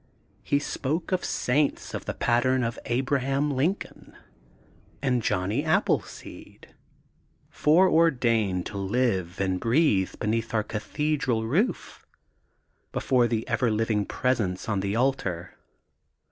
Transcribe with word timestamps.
He 0.41 0.57
spoke 0.57 1.11
of 1.11 1.23
saints 1.23 1.93
of 1.93 2.05
the 2.05 2.15
pattern 2.15 2.63
of 2.63 2.79
Abraham 2.85 3.51
Lincoln, 3.51 4.17
and 4.99 5.21
Johnny 5.21 5.63
Appleseed, 5.63 6.73
foreordained 7.51 8.65
to 8.65 8.79
live 8.79 9.39
and 9.39 9.59
breathe 9.59 10.15
beneath 10.19 10.55
our 10.55 10.63
Cathedral 10.63 11.45
roof, 11.45 12.03
before 12.91 13.27
the 13.27 13.47
ever 13.47 13.69
living 13.69 14.05
presence 14.07 14.67
on 14.67 14.79
the 14.79 14.95
altar. 14.95 15.53